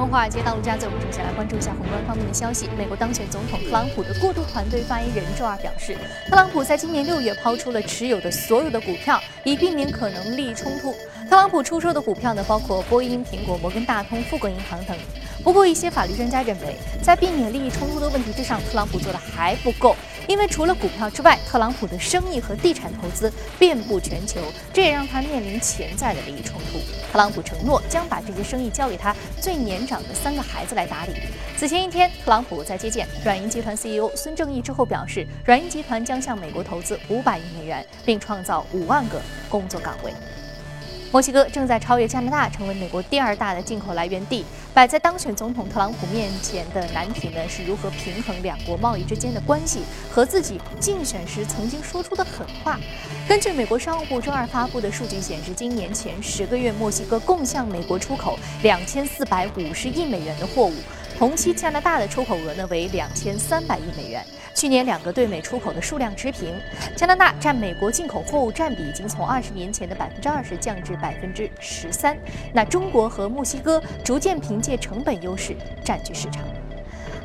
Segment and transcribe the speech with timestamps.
[0.00, 2.70] 从华尔街到陆家嘴，我们首先来关注一下宏观方面的消息。
[2.74, 5.94] 美国当选总统特朗普的过渡团队发言人周二表示，
[6.26, 10.92] 特朗普在今年六月抛出了持有的所有的股票，以避免可能利益冲突。
[11.28, 14.96] 特朗普出售的股票呢，包括波音、苹果、摩根大通、富国银行等。
[15.44, 19.94] 不过，一些法律专家认为，在避免利益冲突的问题之上，特朗普做的还不够。
[20.28, 24.40] 因为除了股票之外，特朗普的生意和地产投资遍布全球，
[24.72, 26.78] 这也让他面临潜在的利益冲突。
[27.12, 31.12] 特朗普承诺将把这些生意交给他最年长的三个孩子来打理。
[31.56, 40.12] 此前一天，特朗普在接见软银集团 CEO 孙正义之后表示，软银集团将向美国投资五百亿美元，并创造五万个工作岗位。
[41.12, 44.44] 墨西哥正在超越加拿大，成为美国第二大的进口来源地。
[44.72, 52.78] 摆在当选总统特朗普面前的难题呢，是如何平衡两国贸易之间的关系和自己竞选时曾经说出的狠话。
[53.28, 60.74] 根据美国商务部周二发布的数据显示，今年前十个月，墨西哥共向美国出口两千四百五十亿美元的货物。
[61.20, 66.58] 同期加拿大的出口额呢为两千三百亿美元，去年两个对美出口的数量持平。
[66.96, 72.16] 加拿大占美国进口货物占比已经从二十年前的百分之二十降至百分之十三。
[72.54, 75.54] 那中国和墨西哥逐渐凭借成本优势
[75.84, 76.42] 占据市场。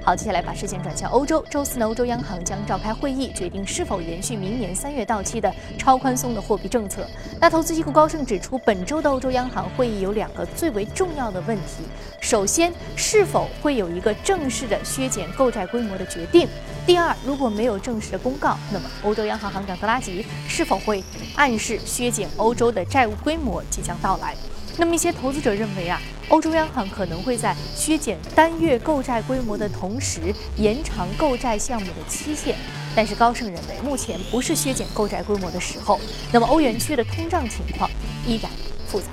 [0.06, 1.44] 好，接下来把视线转向欧洲。
[1.50, 7.10] 周四呢，欧洲央行将召开会议，决定是否延续明年三月到期的超宽松的货币政策。
[7.42, 11.84] 那投资机构高盛指出，本周的欧洲央行会议有两个最为重要的问题：
[12.22, 16.46] 首先，是否会有一个正式的削减购债规模的决定；
[16.86, 21.04] 第二，如果没有正式的公告，那么欧洲央行行长德拉吉是否会
[21.36, 24.36] 暗示削减欧洲的债务规模即将到来？
[24.78, 32.56] 那么一些投资者认为啊，欧洲央行可能会在削减单月购债规模的同时延长购债项目的期限。
[32.96, 36.00] 但是高盛认为，目前不是削减购债规模的时候。
[36.32, 37.90] 那么欧元区的通胀情况
[38.26, 38.50] 依然
[38.88, 39.08] 复杂。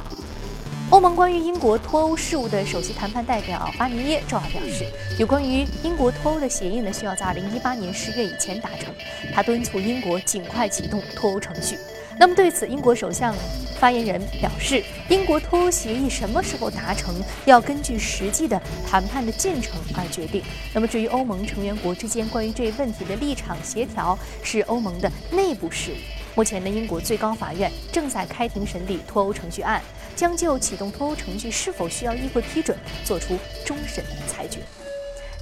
[0.91, 4.85] 欧盟关于英国脱欧事务的首席谈判代表巴尼耶周二表示，
[5.19, 8.95] 有关于英国脱欧的协议呢，需要在2018年10月以前达成。
[9.35, 11.79] 他敦促英国尽快启动脱欧程序。
[12.19, 13.35] 那么对此，英国首相
[13.79, 17.15] 发言人表示，英国脱欧协议什么时候达成，
[17.47, 20.43] 要根据实际的谈判的进程而决定。
[20.73, 25.95] 那么至于欧盟成员国之间关于这一问题的立场协调，是欧盟的内部事务。
[26.35, 29.83] 目前呢，英国最高法院正在开庭审理脱欧程序案，
[30.15, 34.61] 将就启动脱欧程序是否需要议会批准作出终审裁决。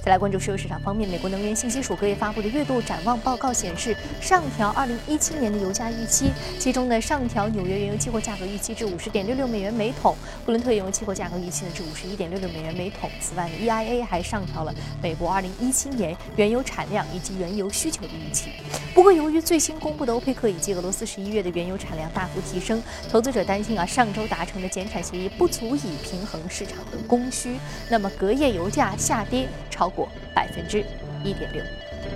[0.03, 13.11] 再来关注石油市场方面，美国能源信息署隔夜发布的月度展望报告显示，上调2017年的油价预期，其中呢上调纽约原油期货价格预期至50.66美元每桶，布伦特原油期货价格预期呢至51.66美元每桶。
[13.19, 14.73] 此外呢，EIA 还上调了
[15.03, 18.49] 美国2017年原油产量以及原油需求的预期。
[18.95, 27.57] 不过，由于最新公布的欧佩克以及俄罗斯11月的原油产量大幅提升，投资者担心啊上周达成的减产协议不足以平衡市场的供需，
[27.87, 29.90] 那么隔夜油价下跌超。
[29.95, 30.83] 过百分之
[31.23, 31.63] 一点六。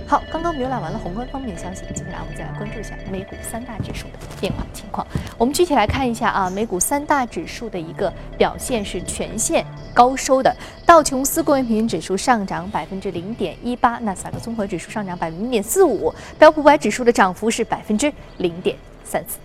[0.08, 5.06] 好，刚刚浏览完了宏观方面的消息，接下来我们再来关注一下美股三大指数的变化情况。
[5.38, 9.64] 我们具体来看一下啊，美股三大指数的一个表现是全线
[9.94, 10.54] 高收的。
[10.84, 19.38] 道琼斯工业平均指数上涨百分之零点一八，纳斯达克综合指数上涨百分之零点四五，标普五百指数的涨幅是百分之零点三四。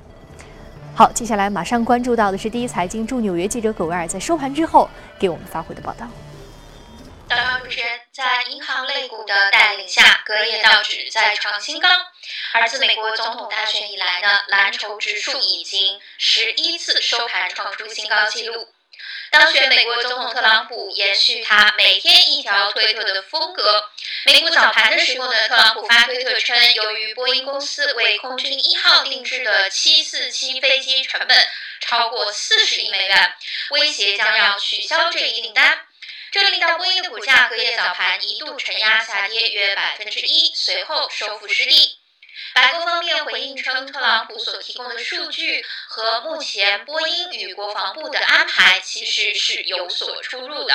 [0.94, 6.08] 好，接下来马上关注到的是第一财经驻纽约记者葛维尔在收盘之后给我们发回的报道。
[7.30, 7.88] 早上主持人，
[8.22, 11.90] 在银行类股的带领下，隔夜道指再创新高。
[12.54, 18.68] 而自美国总统大选以来呢，蓝筹指数已经十一次收盘创出新高纪录。
[19.32, 23.90] 当选美国总统特朗普延续他每天一条推特的风格。
[24.28, 31.48] 美股早盘的时候呢，特朗普发推特称，由于波音公司为空军一号定制的747飞机成本
[31.80, 33.34] 超过四十亿美元，
[33.72, 35.88] 威胁将要取消这一订单。
[36.32, 41.98] 这令到波音的股价隔夜早盘一度承压下跌约百分之一，随后收复失地。
[42.54, 50.74] 白宫方面回应称，特朗普所提供的数据和目前波音与国防部的安排其实是有所出入的。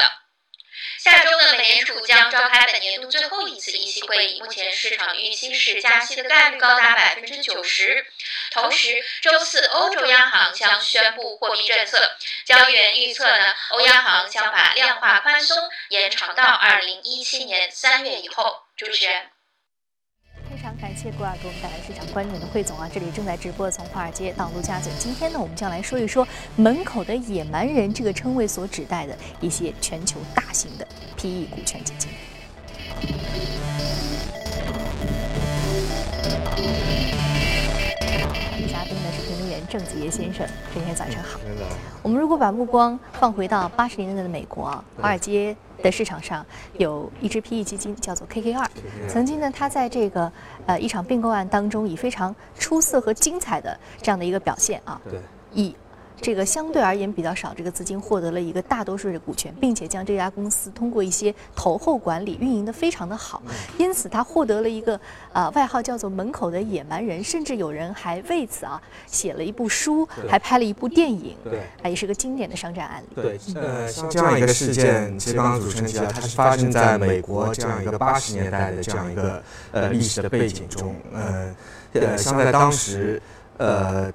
[0.98, 8.06] 下周呢，美联储将召开本年度最后一次议息会议，目前市场预期是加息的概率高达百分之九十。
[8.50, 12.15] 同时，周四欧洲央行将宣布货币政策，
[12.46, 15.56] 交易员预测呢，欧央行将把量化宽松
[15.88, 18.44] 延长到二零一七年三月以后。
[18.76, 19.22] 主持人。
[20.48, 22.88] 非常感谢郭尔给我们带来市场观点的汇总啊！
[22.94, 24.92] 这里正在直播，从华尔街到陆家嘴。
[24.96, 32.12] 今天呢，我们将来说一说“门口的野蛮人”这个称谓所指代的一些全球大型的 PE 股权基金。
[38.70, 41.40] 嘉宾呢是评论员郑子怡先生，今天早上好。
[42.06, 46.46] 我们如果把目光放回到八十年代的美国啊，华尔街的市场上
[46.78, 48.64] 有一只 PE 基金叫做 KKR，
[49.08, 50.30] 曾经呢，它在这个
[50.66, 55.00] 呃一场并购案当中以非常出色和精彩的这样的一个表现啊，
[55.52, 55.74] 以。
[56.20, 63.42] 这个相对而言比较少，这个资金获得了一个大多数的股权，并且将这家公司通过一些投后管理运营的非常的好，
[63.76, 64.98] 因此他获得了一个
[65.32, 73.22] 呃外号叫做“门口的野蛮人”，甚至有人还为此啊写了一部书，还拍了一部电影，对，啊也是个经典的商战案例。
[73.22, 81.54] 对，呃，像这样一个事件，其实刚刚主持人提到，它是发生在美国这样一个八十年代的这样一个呃历史的背景中，呃，
[81.92, 83.20] 呃，像在当时，
[83.58, 84.10] 呃。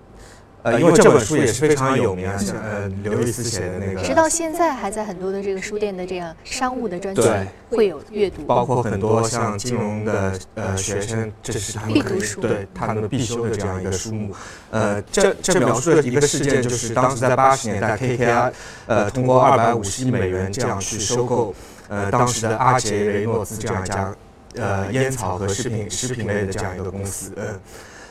[0.63, 7.23] 呃，因为这本书也是非常有名啊，像呃刘易斯写的那个，直到现在还在很多的这个书店的这样商务的专辑
[7.69, 14.35] 会有阅读，包括很多像金融的呃学生，这是他们必读书，对他们必修的这样一个书目。
[14.69, 18.51] 呃，这这描述的一个事件就是当时在八十年代，KKR
[18.85, 21.55] 呃通过二百五十亿美元这样去收购
[21.87, 24.15] 呃当时的阿杰雷诺兹这样一家
[24.57, 27.59] 呃烟草和食品食品类的这样一个公司，呃。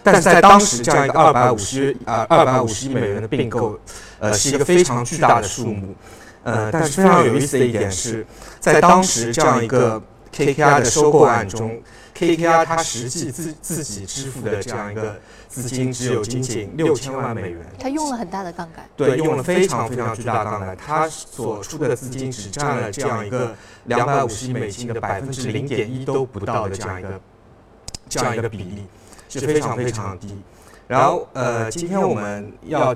[0.02, 3.78] 但是在当时这样一个二百五十啊二百五十亿美元的并购，
[4.18, 5.94] 呃，是一个非常巨大的数目，
[6.42, 8.26] 呃，但是非常有意思的一点是，
[8.58, 10.02] 在当时这样一个
[10.34, 11.80] KKR 的收购案中
[12.16, 23.54] ，KKR 它实际自自己支付的这样一个资金只有仅仅六千万美元，它用了很大的杠杆，对，用了非常非常巨大的杠杆，它所出的资金只占了这样一个
[23.84, 27.20] 两百五十亿美金的百分之零点一都不到的这样一个
[28.08, 28.86] 这样一个比例。
[29.30, 30.36] 是非常非常低，
[30.88, 32.92] 然后呃，今天我们要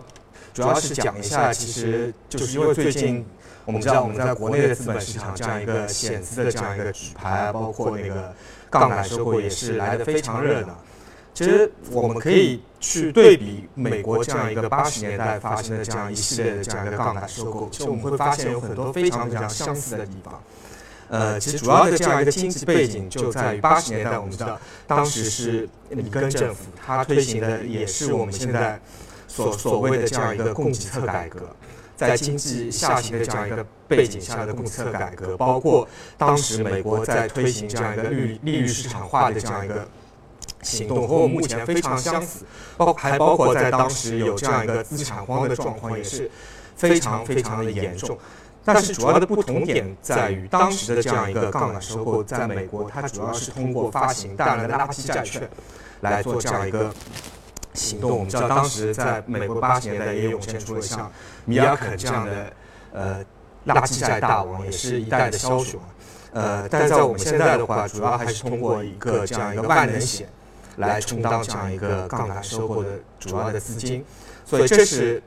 [0.53, 3.25] 主要是讲一下，其实就是因为最近
[3.65, 8.35] 我们知道我们在国内的资本市场这样一个险资的这样一个举牌，包括那个
[8.69, 10.77] 杠杆收购也是来的非常热闹。
[11.33, 20.41] 其实我们可以去对比美国这样一个八十年代发生的这样一系列的这样一个杠杆收购，其实我们会发现有很多非常非常相似的地方。
[21.09, 28.81] 呃，其实主要的这样一个经济背景就在于八十年代，我们知道当时是里根政府，它推行的也是我们现在
[29.29, 31.41] 所所谓的这样一个供给侧改革，
[31.97, 35.87] 在经济下行的这样一个背景下的供给侧改革，包括
[36.17, 39.87] 当时美国在推行这样一个利利率市场化的这样一个
[40.63, 42.45] 行动，和我们目前非常相似，
[42.77, 46.31] 包还包括在当时有这样一个资产荒的状况，也是
[46.75, 48.19] 非常非常的严重。
[48.65, 55.47] 但是主要的不同点在于，当时的这样一个杠杆收购，在美国它主要是通过发行大量的垃圾债券
[56.01, 56.91] 来做这样一个
[57.75, 58.11] 行动。
[58.11, 61.13] 我们知道，当时在美国八十年代也涌现出了像
[61.45, 62.53] 米尔肯这样的
[62.93, 63.25] 呃
[63.67, 65.79] 垃圾债大王，也是一代的枭雄。
[66.33, 70.27] 呃，但在我们现在的话，主要还是通过一个这样一个万能险
[70.77, 72.89] 来充当这样一个杠杆收购的
[73.21, 74.03] 主要的资金。
[74.47, 75.23] 所以这是。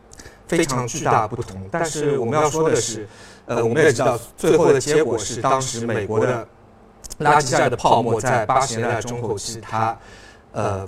[0.47, 3.05] 非常巨大不同，但是我们要说的是，
[3.45, 6.47] 呃，我们也知道最后的结果是，当时美国的
[7.19, 9.97] 垃圾债的泡沫在八十年代中后期它
[10.53, 10.87] 呃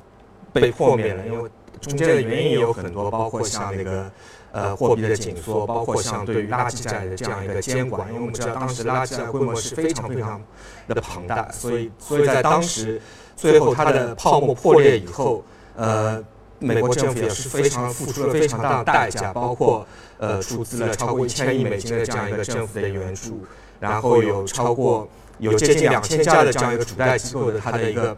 [0.54, 1.50] 被破灭了，因为
[1.82, 4.10] 中间的原因也有很多，包括像那个
[4.54, 10.42] 呃货币的紧缩，包括像对于垃圾债的这样一个监管，因为我们知道当时垃圾债规模是非常非常
[10.88, 13.02] 的庞大，所以所以在当时
[13.36, 15.44] 最后它的泡沫破裂以后，
[15.76, 16.24] 呃。
[16.60, 23.42] 美国政府也是非常付出了非常大的代价，包括呃出资了超过一千亿美金的这样一个政府的援助，
[23.80, 25.08] 然后有超过
[25.38, 28.16] 有接近两千家的这样一个主贷机构的它的一个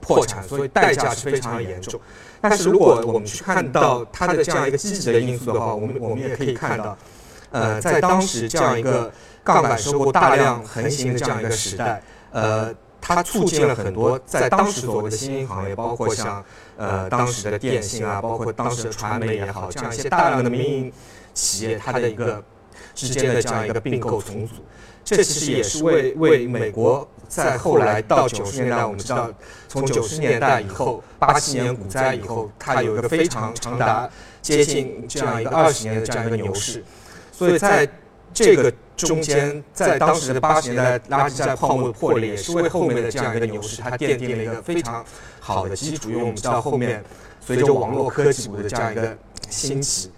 [0.00, 1.98] 破产，所以代价是非常严重。
[2.40, 6.96] 但是如果我们去看到它的这样一个积极的因素的话，我们我们也可以看到，
[7.50, 9.10] 呃，在当时这样一个
[9.42, 12.02] 杠杆收购大量横行的这样一个时代，
[12.32, 12.74] 呃。
[13.06, 16.42] 它促进了很多在当时所谓的新兴行业，包括像
[16.76, 20.92] 呃当时的电信啊，包括当时的传媒也好，这样一些大量的民营
[21.32, 22.42] 企业，它的一个
[22.94, 24.54] 之间的这样一个并购重组，
[25.04, 29.30] 这其实也是为为美国在后来到九十年代，我们知道
[29.68, 34.08] 从九十年代以后，八七年股灾以后，它有一个非常长达
[34.40, 36.84] 接近这样一个二十年的这样一个牛市，
[37.32, 37.88] 所以在
[38.34, 38.72] 这个。
[38.96, 45.04] 中间在当时的八十年代垃圾债泡沫破裂，也是为后面的这样一个牛市，它奠定了一个非常
[45.40, 46.10] 好的基础。
[46.10, 47.02] 因为我们知道后面
[47.40, 49.18] 随着网络科技股的这样一个
[49.50, 50.12] 兴起，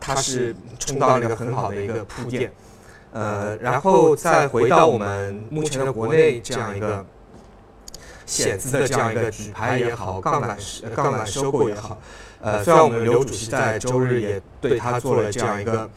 [0.00, 2.50] 它是充当了一个很好的一个铺垫。
[3.12, 7.04] 呃，然后再回到我们目前的国内这样一个
[8.24, 10.56] 险资的这样一个举牌也好，杠杆
[10.94, 11.98] 杠杆收购也好，
[12.40, 15.90] 呃，虽然我们刘主席在周日也对他做了这样一个。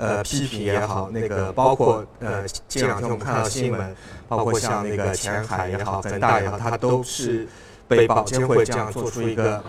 [0.00, 3.94] 呃，批评也好，那个包括呃，这两天我们看到新闻，
[4.26, 7.46] 包括像那个前海也好，恒大也好，它都是
[7.86, 9.62] 被保监会这样做出一个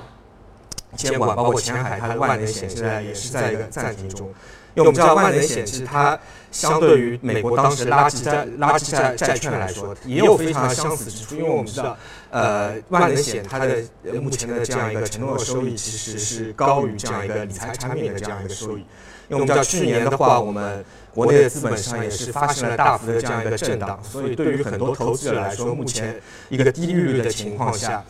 [0.96, 4.28] 监管，包括前海，它的万能险现在也是在一个暂停中。
[4.74, 6.18] 因为我们知道万能险其实它
[6.51, 11.36] 相对于美国当时垃圾债垃圾债债券来说，也有非常相似之处。
[11.36, 11.98] 因为我们知道，
[12.29, 13.77] 呃，万能险它的
[14.22, 18.81] 目前的这样一个承诺收益其实是高于这样一个理财产品的这样一个收益。
[19.29, 28.03] 因为我们知道去年的话，我们国内的资本上也是发生了大幅的这样一个震荡，所以对于很多投资者来说，目前一个低利率的情况下，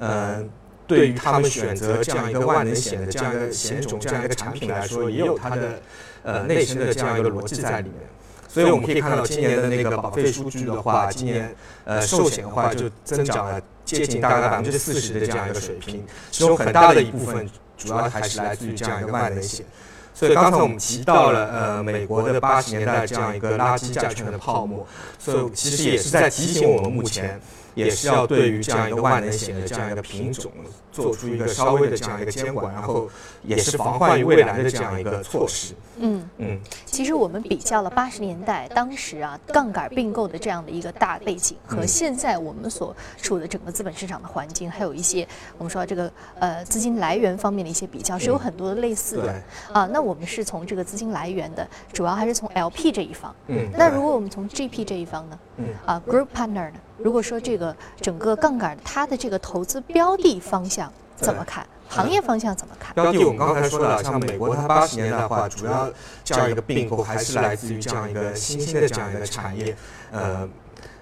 [0.00, 0.50] 嗯。
[0.86, 5.80] 对于他们选择这样一个万能险的这样一个险种、这样一个产品来说，也有它的
[6.24, 8.00] 呃内生的这样一个逻辑在里面。
[8.48, 11.54] 所以我们可以看到今年的那个保费数据的话，今年
[11.84, 19.66] 呃寿险的话就增长了接近大概百分之四十的这样一个水平，其中很大的一部分主要还是来自于这样一个万能险。
[20.14, 24.86] 所以刚才我们提到了呃美国的八十年代这样一个垃圾债券的泡沫，
[25.18, 27.40] 所以其实也是在提醒我们目前。
[27.74, 30.50] 也是要对于这样一个万能险的这样一个品种
[30.92, 33.08] 做出一个稍微的这样一个监管，然后
[33.42, 35.74] 也是防患于未来的这样一个措施。
[35.96, 45.26] 嗯嗯，其实我们比较了八十年代当时啊杠杆并购的这样的一个大背景，和现在我们所处的整个资本市场的环境，还有一些
[45.58, 49.34] 我们说这个呃资金来源方面的一些比较，是有很多的类似的。
[49.72, 53.34] 啊，那我们是从这个资金来源的，主要还是从 LP 这一方。
[53.48, 53.68] 嗯。
[53.76, 55.38] 那如果我们从 GP 这一方呢？
[55.56, 55.66] 嗯。
[55.86, 56.78] 啊，Group Partner 呢？
[56.96, 61.66] 如果说这个整个杠杆它的这个投资标的方向怎么看？
[61.88, 62.94] 行业方向怎么看？
[62.94, 65.88] 标的我们刚才说了，像美国它八十年代的话，主要
[66.24, 69.76] 这样一个并购还是来自于这样一个新兴的这样一个产业。
[70.10, 70.48] 呃，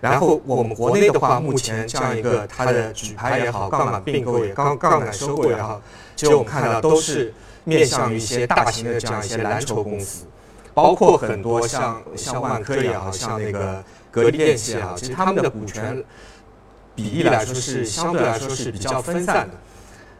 [0.01, 5.81] 然后我们国内的话，目前这样一个它的举牌也好，杠杆并购也杠杠杆收购也好，
[6.17, 7.33] 其实我们看到都是
[7.65, 10.27] 面向于一些大型的这样一些蓝筹公司，
[10.75, 13.83] 包括很多像像万科也好像那个。
[14.13, 16.05] 格力电器啊，其实他们的股权
[16.95, 19.55] 比例来说是相对来说是比较分散的。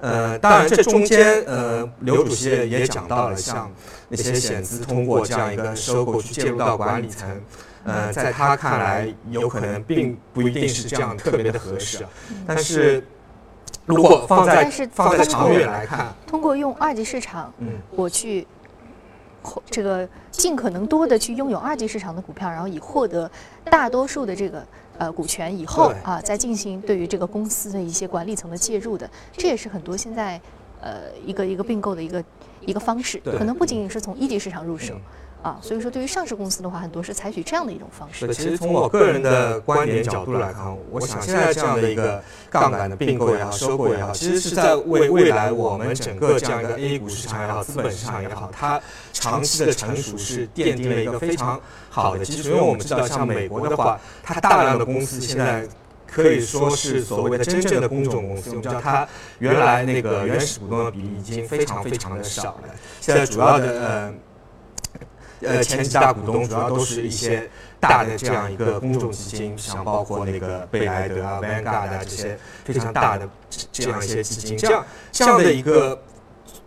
[0.01, 3.71] 呃，当然这中间呃，刘主席也讲到了，像
[4.09, 7.41] 那些险资通过这样一个收购去介入到管理层，
[7.85, 12.05] 呃，在他看来有可能并不一定是这样特别的合适。
[12.47, 13.07] 但是
[13.85, 18.47] 如果放在放在长远来看，通过用二级市场，嗯，我去。
[19.71, 23.31] 这个尽可能多的去拥有二级市场的股票，然后以获得
[23.65, 24.65] 大多数的这个
[24.99, 30.41] 呃股权以后啊，再进行对于这个公司的一些管理层的介入的，这也是很多现在
[30.81, 32.25] 呃一个一个并购的一个
[32.61, 34.95] 一个方式，可能不仅仅是从一级市场入手。
[35.43, 38.33] 啊，所以说对于上市公司的话，很多是采取这样的一种方式。
[38.33, 48.81] 其实从我个人的观点角度来看，我想现在这样的一个杠杆的并购也好、收购也好，其实是在为未来我们整个这样一个 A 股市场也好、资本市场也好，它
[49.13, 52.51] 长期的成熟是奠定了一个非常好的基础。
[52.51, 55.67] 因为我们知道，像美国的话，它大量的公司现在
[56.07, 58.51] 可以说是所谓的真正的公众公司。
[58.51, 59.09] 我们知道，它
[59.41, 62.69] 原来那个原始股东的比例已经非常非常的少了，
[63.01, 64.15] 现在主要的呃。
[65.45, 67.49] 呃，前几大股东主要都是一些
[67.81, 73.29] 大的这样一个公众基金，像包括那个贝莱德啊、Vanguard 啊这些非常大的
[73.73, 76.01] 这样一些基金，这样这样的一个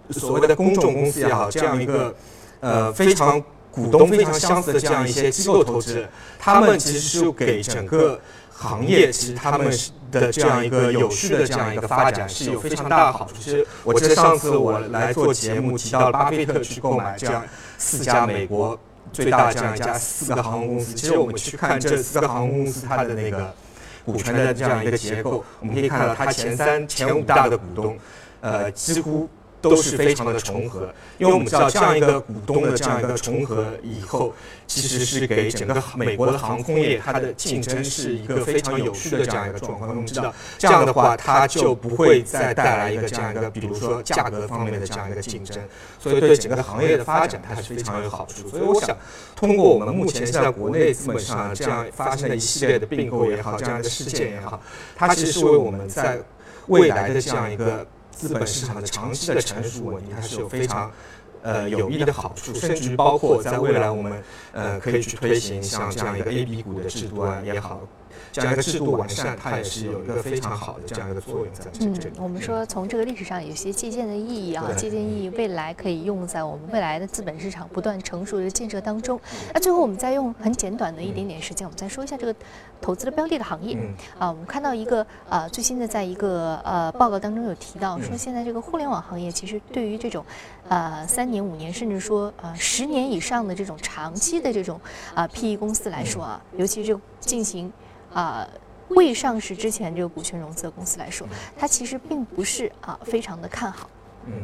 [0.10, 2.14] 所谓的公众公司也好，这样一个
[2.60, 3.42] 呃非常
[3.72, 6.06] 股东非常相似的这样一些机构投资，
[6.38, 8.20] 他们其实是给整个
[8.52, 9.72] 行业，其实他们
[10.12, 13.36] 的这样一个有序的这样一个发展是有非常大的好处。
[13.40, 17.42] 其实我记得上次我来做节目提到巴菲特去购买这样。
[17.78, 18.78] 四家美国
[19.12, 23.54] 最大这样一家四个航空公司，其实我们去看这四个航空公司它的那个
[24.06, 27.98] 股权的这样一个结构，我们可以看到它前三、前五大的股东，
[28.42, 29.30] 呃，几乎。
[29.70, 34.34] 都是非常的重合，因为我们知道这样一个股东的这样一个重合以后，
[34.68, 39.90] 其实是给整个美国的航空业它的竞争是一个非常有序的这样一个状况。
[39.90, 45.58] 我们知道这样的话，它就不会再带来一个这样一个，比如说价格方面的这样一个竞争，
[46.00, 48.48] 所以对整个行业的发展它是非常有好处。
[48.48, 48.96] 所以我想，
[49.36, 54.62] 通过我们目前现在国内资本上这样发生的一系列的并购也好，这样一个事件也好，
[54.96, 56.20] 它其实是为我们在
[56.68, 57.86] 未来的这样一个。
[58.16, 60.90] 资本市场的长期的成熟稳定，它是有非常
[61.44, 67.82] 呃有益的好处，甚至于包括在未来我们呃可以去推行像这样一个 A、B 股的制度啊也好。
[68.36, 72.12] 这样一个制度完善，它也是有一个非常好的这样一个作用在这里。
[72.18, 79.18] 我们说从这个历史上有些借鉴的意义啊，借鉴意义未来可以用在我们未来的资本市场不断成熟的建设当中。
[79.54, 82.36] 那最后我们再用很简短的一点点时间，我们再说一下这个
[82.82, 83.78] 投资的标的的行业
[84.20, 84.28] 啊。
[84.28, 90.26] 我们看到一个呃最新的在一个呃报告当中有提到说，现在这个互联网行业其实对于这种
[90.68, 94.78] 呃三年五年甚至说呃十年以上的这种长期的这种
[95.14, 97.72] 啊 PE 公司来说啊，尤其是进行。
[98.16, 98.48] 啊，
[98.90, 103.88] 未上市之前这个股权融资的公司来说，它其实并不是啊非常的看好。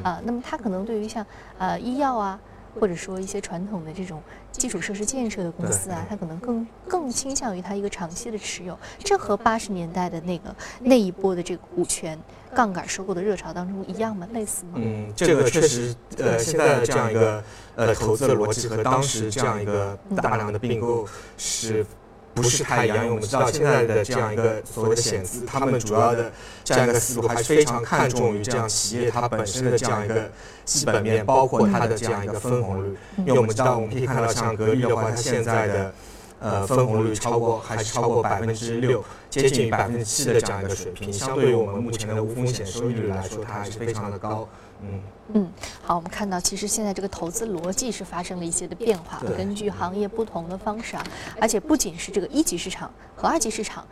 [0.04, 1.26] 啊，那么它可能对于像
[1.58, 2.40] 呃医药啊。
[2.80, 12.18] 或者说一些传统的这种基础设施建设的公司啊，它可能更更倾向于它一个长期的持有，这和八十年代的那个那一波的这个股权
[12.56, 14.26] 杠杆收购的热潮当中一样吗？
[14.32, 14.76] 类似吗？
[14.76, 17.44] 嗯，这个确实，呃，现在的这样一个
[17.76, 21.06] 呃投资的逻辑和当时这样一个大量的并购
[21.38, 21.86] 是。
[22.34, 26.32] 不是太一样，因为我们知道现在的这样一个所谓的险资，他们主要的
[26.64, 30.32] 这样一个思路还是非常看重于这样企业它本身的这样一个
[30.64, 32.98] 基本面，包括它的这样一个分红率。
[33.18, 35.94] 因为我们知道，我们可以看到像格力的话，它现在的
[36.40, 44.48] 呃分红率超过还是超过百分之六，接近于百分之七的这样一个水平，相对于我们目前的无风险收益率来说，它还是非常的高。
[44.84, 45.00] 嗯
[45.34, 45.50] 嗯，
[45.82, 51.04] 好，我们看到其实现在这个投资逻辑是发生了一些的变化，根据行业不同的方式啊，
[51.40, 53.86] 而且不仅是这个一级市场和二级市场，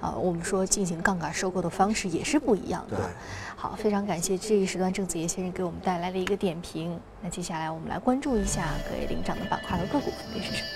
[0.00, 3.10] 啊，我们说进行杠杆收购的方式也是不一样的。
[3.56, 7.00] 好，非常感谢这一时段郑子叶先生给我们带来的一个点评。
[7.22, 10.68] 那接下来我们来关注一下各位领涨的板块和个股分别是什么。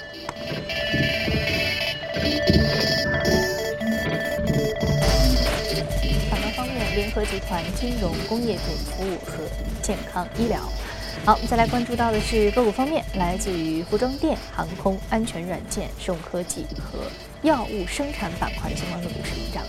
[7.10, 9.44] 科集团、金融、工业品服务和
[9.82, 10.60] 健康医疗。
[11.24, 17.00] 好，我们再来关注到的是个股方面，来自于服装店、航空、安全软件、生物科技和
[17.42, 19.62] 药物生产板块的相关个股是领涨。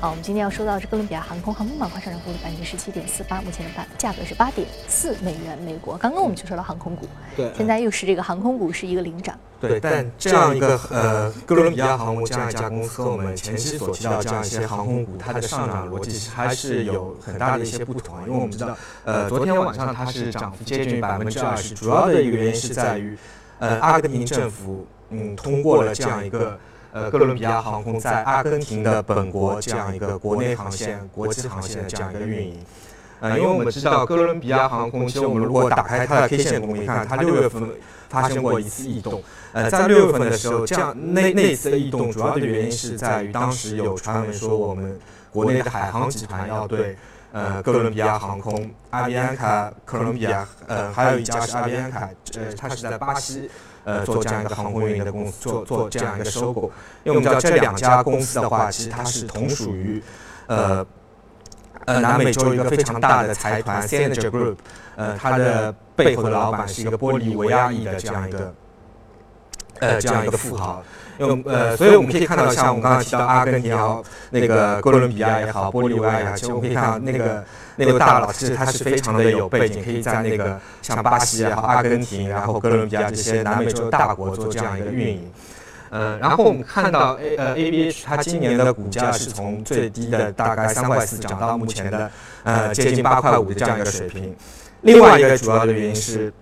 [0.00, 5.90] 好，我们今天要说到是哥伦比亚航空航空板块上涨幅度百分之十七点四八，目前的板价格是八点四美元每股。
[5.96, 7.04] 刚刚我们就说到航空股，
[7.36, 9.36] 对，现在又是这个航空股是一个领涨。
[9.60, 18.20] 对，但这样一个呃哥伦比亚航空这样一家公司和我们前期所提到这样一些航空股，它的上涨逻辑还是有很大的一些不同。
[18.20, 23.18] 因为我们知道，呃，昨天晚上它是涨幅接近百分之二十，主要的一个原因是在于，
[23.58, 26.56] 呃，阿根廷政府嗯通过了这样一个。
[26.92, 32.58] 呃，哥伦比亚航空在阿根廷的本国这样一个国内航线、国际航线的这样一个运营。
[33.20, 37.68] 呃，因为我们知道哥伦比亚航空，其实我们如果打开它的 K 线图，你看它六月份
[38.08, 39.22] 发生过一次异动。
[39.52, 44.98] 呃，在六月份的时候，这样那那次异动主要的原因是在于当时有传闻说我们
[45.32, 46.96] 国内的海航集团要对
[47.32, 53.50] 呃哥伦比亚航空、阿比安卡、哥伦比亚，呃，还有一家是阿比安卡，呃，它是在巴西。
[53.88, 56.70] 呃，做这样一个航空运营的公司，做做这样一个收购，
[57.04, 60.02] 因为我们知道这两家公司的话，其实它是同属于，
[60.46, 60.86] 呃，
[61.86, 64.56] 呃南美洲一个非常大的财团 s a n g e r Group，
[64.94, 68.52] 呃，它的背后的老板是一个玻利维亚裔的这样一个，
[69.80, 70.82] 呃，这样一个富豪。
[71.18, 85.28] 用呃，所以我们可以看到，像我们刚刚提到阿根廷也好，那个哥伦比亚也好，玻利维亚也好，其实我们可以看到那个那位大佬，其实他是非常的有背景，可以在那个像巴西也好、阿根廷，然后哥伦比亚这些南美洲大国做这样一个运营。
[85.90, 92.08] 呃，然后我们看到 A 呃 A B H 它今年的股价是从最低的大概三块四涨到目前的
[92.44, 94.32] 呃接近八块五的这样一个水平。
[94.82, 96.32] 另外一个主要的原因是。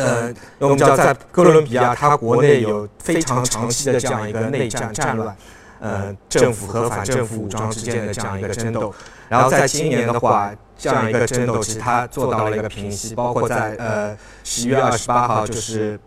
[0.00, 5.36] 呃，我们知道，在哥伦比亚，它国内有非常长期的这样一个内战战乱，
[5.80, 8.92] 呃，政府和反政府武装之间的这样一个争斗。
[9.28, 15.98] 然后在今年的话，这样一个争斗其实它做到了一个平息，包括在呃十一月二十八号，就是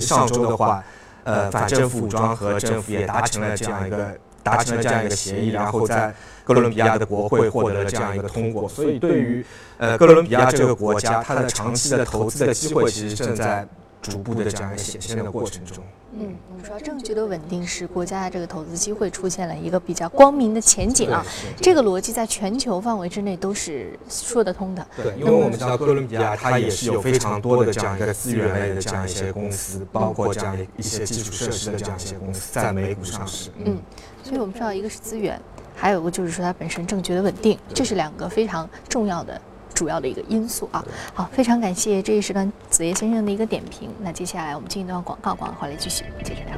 [0.00, 0.82] 上周的话，
[1.24, 6.14] 呃，反政府武装和政府也达成了这样一个达成了这样一个协议，然后在。
[6.44, 9.46] 哥伦比亚的国会获得了这样一个通过，所以对于
[9.78, 13.64] 呃哥伦比亚这个国家，它的长期的投资的机会其实正在
[14.02, 15.82] 逐步的这样一个显现的过程中。
[16.14, 21.24] 嗯，我们说政局的稳定是国家的这个投资机会出现了一个比较光明的前景啊，
[21.56, 24.86] 这个逻辑在全球范围之内都是说得通的。
[25.02, 33.50] 对，因为我们知道哥伦比亚它也是有非常多的这样一个资源类的这样一些公司，包括这样一些基础设施的这样一些公司在美股上市。
[33.64, 33.78] 嗯，
[34.22, 35.40] 所以我们知道一个是资源。
[35.74, 39.40] 还有个就是说，它本身政局的稳定，这是两个非常重要的、
[39.72, 40.84] 主要的一个因素啊。
[41.14, 43.90] 好，非常感谢这一时段子叶先生的一个点评。
[44.00, 46.56] 那接下来我们进一段广告，广告回来继续接着聊。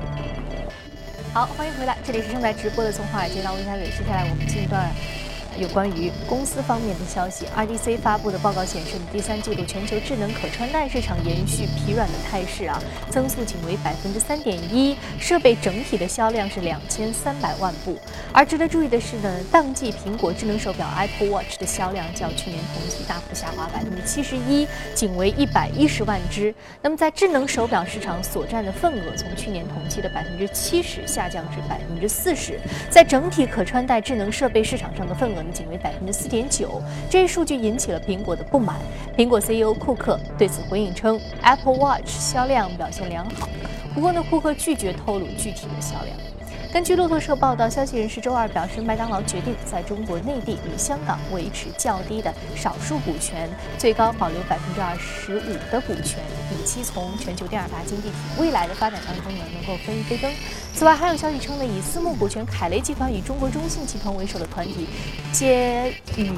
[1.33, 3.85] 好，欢迎回来，这里是正在直播的从华尔街到温家伟。
[3.87, 4.89] 接下来我们进一段。
[5.59, 17.97] 有关于公司方面的消息，RDC 发布的报告显示，第三季度全球智能可穿戴市场延续疲软的态势啊，增速仅为百分之三点一，设备整体的销量是两千三百万部。
[18.33, 26.53] 而值得注意的是呢，当季苹果智能手表 Apple Watch 的销量较去年同期大幅下滑百分之七十一，仅为一百一十万只。
[26.83, 32.59] 那么在智能手表市场所占的份额，从去年同期的百分之七十下降至百分之四十，
[32.91, 35.44] 在整体可穿戴智能设备市场上的份额。
[35.53, 36.81] 仅为百分之四点九，
[37.11, 38.77] 这一数据引起了苹果的不满。
[39.17, 43.49] 苹果 CEO 库克对此回应称，Apple Watch 销量表现良好。
[43.95, 46.17] 不过呢，库克拒绝透露具体的销量。
[46.75, 56.19] 根据路透社报道，消息人士周二表示，麦当劳决定在中国内地与香港维持较低的少数股权，最高保留百分之二十五的股权，
[56.51, 60.29] 以期从全球第二大经济体未来的发展当中呢能够分一杯羹。
[60.75, 64.89] 此外，还有消息称呢，以私募股权凯雷集团与中国中信集团为首的团体，
[65.31, 66.33] 皆与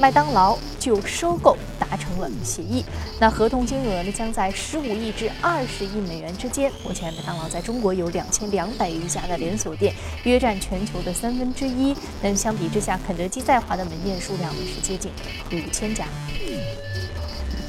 [0.00, 1.58] 麦当劳就收购
[1.94, 2.84] 达成了协议。
[3.20, 6.72] 那合同金额呢将在十五亿至二十亿美元之间。
[6.84, 11.94] 目前，麦当劳在中国有两千两百余家的连锁店，约占全球的三分之一。
[12.20, 15.12] 但相比之下，肯德基在华的门店数量呢是接近
[15.52, 16.06] 五千家。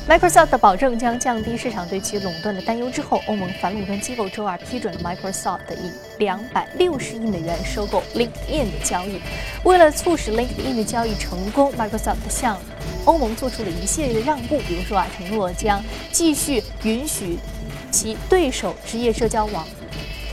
[0.08, 9.20] Microsoft 保证将降低市场对其垄断的担忧之后，欧盟反垄断机构周二批准了 Microsoft 以两百六十亿美元收购 LinkedIn 的交易。
[9.64, 12.56] 为了促使 LinkedIn 的交易成功，Microsoft 向
[13.06, 17.40] 欧盟做出了一系列的让步，比如说啊，承诺将继续允许
[17.90, 19.66] 其对手职业社交网。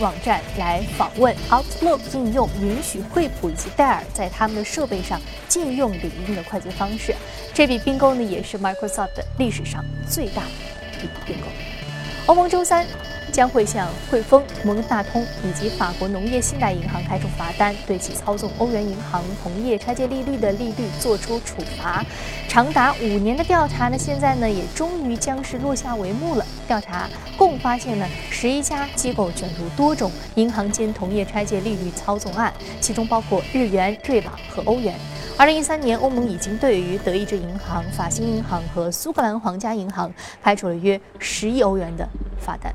[0.02, 7.14] 网站来访问 Outlook 应用，允许惠普以及戴尔在他们的设备上禁用领英的快捷方式。
[7.54, 11.46] 这笔并购呢，也是 Microsoft 历史上最大的一笔并购。
[12.26, 12.84] 欧盟周三。
[13.32, 22.04] 将会向汇丰、摩根大通以及法国农业信贷银行开出罚单，对其操纵欧元银行同业拆借利率的利率作出处罚。
[22.46, 26.44] 长达五年的调查呢，现在呢也终于将是落下帷幕了。
[26.68, 34.94] 调查共发现了十一家机构卷入多种银行间同业拆借利率操纵案，其中包括日元、瑞郎和欧元。
[35.38, 42.06] 二零一三年，欧盟已经对于德意志银行、法兴银行和苏格兰皇家银行开出了约十亿欧元的
[42.38, 42.72] 罚单。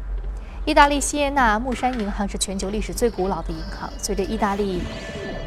[0.68, 3.90] 意大利锡耶纳木山银行是全球历史最古老的银行。
[3.98, 4.82] 随着意大利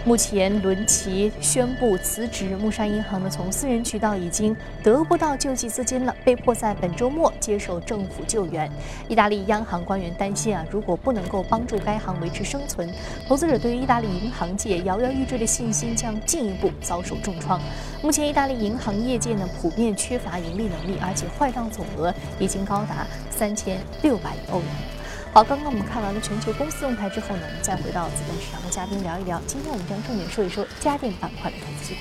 [0.02, 8.72] 目前伦齐宣布辞职，木山银行呢从私人渠道已经得不到救济资金了，被迫在本周末接受政府救援。
[9.09, 12.90] 意大利央行官员担心啊，如果不能够帮助该行维持生存，
[13.28, 17.61] 投资者对于意大利银行界摇摇欲坠的信心将进一步遭受重创。
[18.02, 24.66] 目前，意大利银行业界呢普遍缺乏盈利能力，而且坏账总额已经高达三千六百亿欧元。
[25.33, 29.40] 好，刚刚我们看完了全球公司动态之后呢，我们再回到资本市场和嘉宾聊一聊。
[29.47, 32.01] 今天我们将重点说一说家电板块的投资机会。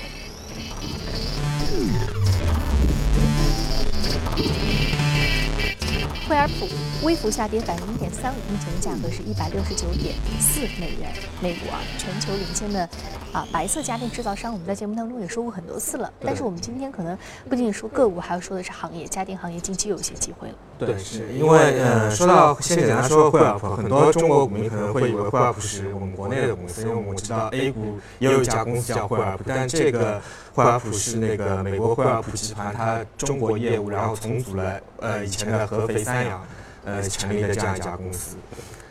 [6.28, 6.68] 惠而浦
[7.04, 11.80] 微幅下跌百分之零点三五，目前的价格是一百六十九点四美元每股啊。
[11.98, 12.88] 全球领先的
[13.32, 16.12] 啊白色家电制造商，我们在节目当中也说过很多次了。
[16.20, 17.16] 但是我们今天可能
[17.48, 20.54] 不仅仅说个股，还要说的是行业，家电行业近期有一些机会了。
[20.78, 30.20] 对，是因为呃，说到先简单说惠而浦，很多中国股民可能会以为惠而浦是我们国内的公司，因为我们知道 A 股也有一家公司叫惠而浦，但这个
[30.54, 36.42] 惠而浦是那个美国惠而浦集团它中国业务，然后重组了呃以前的合肥三洋。
[36.82, 38.36] 呃，成立的这样一家公司，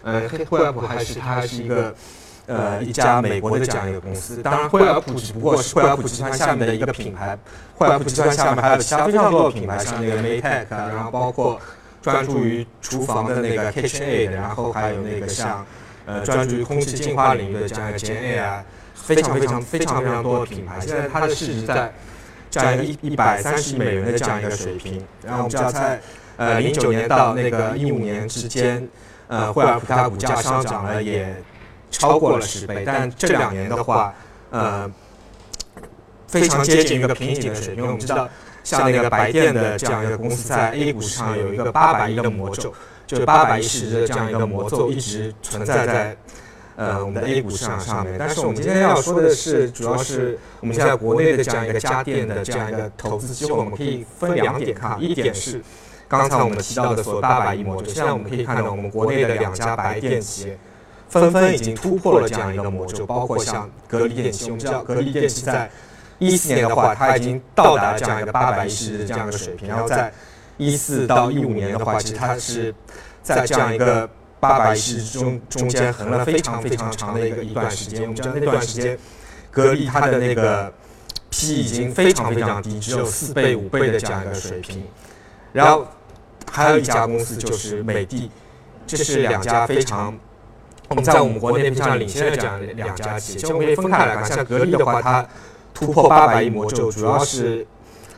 [0.04, 1.91] 呃，惠而浦还是它是一个
[2.45, 4.43] 呃一家美国的这样一个公司。
[4.43, 7.36] 当然，惠而浦只不过是惠而浦集团下面的一个品牌。
[7.76, 11.60] 惠而浦集团下面还有其他非常多的品牌，像那个 Maytag，然后包括
[12.00, 15.65] 专注于厨房的那个 KitchenAid，然后还有那个像
[16.06, 18.63] 呃专注于空气净化领域的这样一个 JenAir 啊，
[19.03, 20.79] 非常非常非常非常多的品牌。
[20.79, 21.93] 现在它的市值在
[22.49, 25.03] 这样一一百三十亿美元的这样一个水平。
[25.23, 25.99] 然后我们知道在
[26.38, 28.88] 呃，零九年到那个一五年之间，
[29.27, 31.35] 呃，惠而浦它股价上涨了也
[31.91, 34.13] 超过了十倍，但这两年的话，
[34.51, 34.89] 呃，
[36.27, 37.85] 非常接近一个瓶颈的水平。
[37.85, 38.29] 我们知道，
[38.63, 42.73] 像那个白电的这样一个公司在 A 股上有一个八百亿的魔咒，
[43.05, 46.17] 就八百亿市值的这样一个魔咒一直存在在
[46.79, 48.15] 呃我们的 A 股市场上面。
[48.17, 55.61] 但是我们今天要说的是，主要是我们现在国内的这样一个家电的这样一个投资机会，我们可以分两点看，一点是。
[56.07, 60.57] 刚才我们提到的所谓八百亿魔咒，现在我们可以看到，我们国内的两家白电企业
[61.07, 64.45] 纷纷已经突破了这样一个魔咒，包括像格力电器。
[64.45, 65.69] 我们知道，格力电器在
[66.17, 70.11] 一四年的话，它已经到达这样一个八百亿市值的这样一个水平，然后在
[70.57, 72.73] 一四到一五年的话，其实它是
[73.21, 74.09] 在这样一个
[74.39, 78.02] 八百亿市值中中间横了非常非常长的一个一段时间。
[78.02, 78.97] 我们知道那段时间，
[79.52, 80.71] 格力它的那个
[81.30, 84.84] P 已经非常非常低，只有四倍五倍的这样一个水平，
[85.54, 85.86] 然后。
[86.52, 88.32] 还有一家公司就是美的，
[88.88, 90.17] 这是两家非常
[90.88, 93.39] 我们在我们国内非常领先的这样两家企业。
[93.39, 95.23] 其实我们可以分开来看，像格力的话，它
[95.75, 97.67] 突破八百亿魔咒，主要是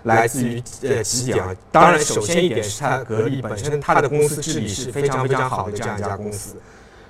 [0.03, 1.55] 来自于呃几点啊。
[1.71, 6.55] 当然，首先一点是它格力本身它的公司治理是非常非常好的这样一家公司。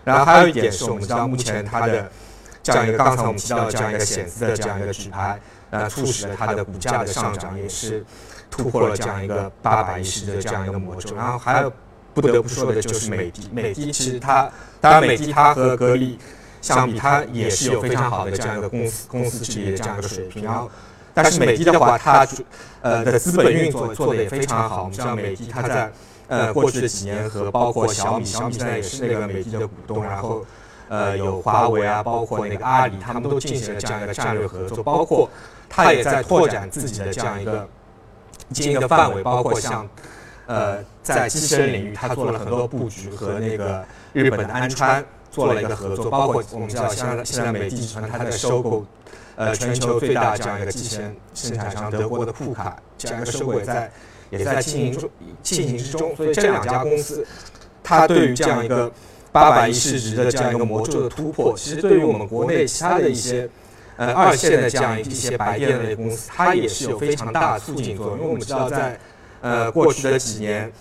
[0.04, 2.12] 然后还有一点是我们知道，目前它的
[2.64, 8.04] 这样一个刚才我们提到的这样一个险资的这样一个举牌，呃，促使了它的股价的上涨，也是。
[8.54, 11.72] 突破了这样一个八百一十的这样一个魔咒，然后还有
[12.14, 13.50] 不得不说的就是美的。
[13.50, 14.52] 美的其实它，
[14.82, 16.20] 当然美的它和格力
[16.62, 20.44] 相比，它也是有非常好的这样一个公司公司治理的这样一个水平。
[20.44, 20.70] 然后，
[21.14, 22.28] 但是美的的话，它
[22.82, 24.84] 呃的资本运作做的也非常好。
[24.84, 25.92] 我们知道美的它在
[26.28, 30.46] 呃过去的几年和包括小米，小米现在也是那个美的的股东，然后
[30.90, 35.30] 呃有华为啊，包括那个阿里，他们都进行了这样一个战略合作，包括
[35.70, 37.68] 它也在拓展自己的这样一个
[38.52, 39.88] 经营的范围，包括像
[40.48, 45.04] 呃在机器人领域，它做了很多布局和那个日本的安川。
[45.32, 48.86] 做了一个合作，包括我们知道，像现在美的集团它在收购，
[49.36, 53.92] 呃，全球最大这样一个机器人生产商德国的库卡，这样一个收购也在
[54.30, 55.10] 也在进行中
[55.42, 56.16] 进行之中。
[56.16, 57.26] 所以这两家公司，
[57.84, 58.92] 它对于这样一个
[59.32, 63.50] 八百亿市值的这样一个魔咒的突破，其实对于我们国内其他的一些
[63.98, 68.18] 呃二线的这样一些白电类公司，它也是有非常大的促进作用。
[68.18, 69.00] 因为我们知道，在
[69.42, 70.72] 呃过去的几年。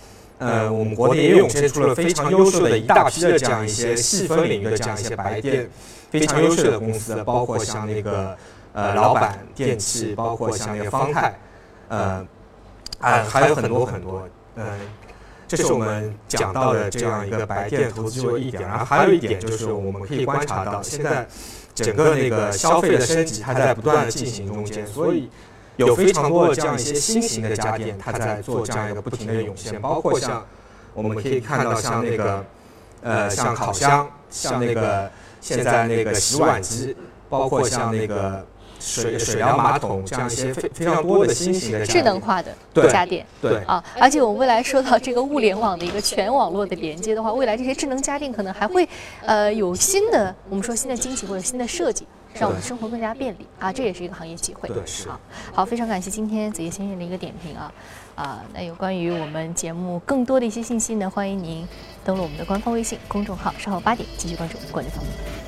[0.43, 5.69] 呃，我们国内也涌现出了非常优秀的一大批的这样一些细分领域的这样一些白电，
[6.11, 8.37] 非常优秀的公司，包括像那个
[8.73, 11.33] 呃老板电器，包括像那个方太，
[11.87, 12.23] 呃，
[12.99, 14.77] 啊还有很多很多，呃，
[15.47, 21.25] 这是我们讲到的这样一个白电投资就一点，然后还有一点就是我们可以观察到，现在
[21.73, 25.29] 整个那个消费的升级还在不断的进行中间，所以。
[25.77, 30.45] 有非常多的这样一些新型的家电，它在做这样一个不停的涌现，包括像
[30.93, 32.45] 我们可以看到像那个
[33.01, 35.09] 呃像烤箱，像那个
[35.39, 36.95] 现在那个洗碗机，
[37.29, 38.45] 包括像那个
[38.79, 42.55] 水水疗马桶这样一些非非常多的新型的智能化的
[42.89, 48.87] 家电，对啊，而且我们未来说到这个物联网的一个全网络的连接的话，未来这些智能家电可能还会
[49.25, 52.07] 呃有新的我们说新的惊喜或者新的设计。
[52.33, 54.69] 让我们生活更加便利啊，这也是一个行业机会。
[55.05, 55.19] 好，
[55.51, 57.73] 好，非常感谢今天子夜先生的一个点评啊，
[58.15, 61.67] 啊，那有关于我们节目更多的一些信息呢，欢迎您
[62.03, 65.40] 登录我们的官方微信公众号，稍后八点继续关注国内方面。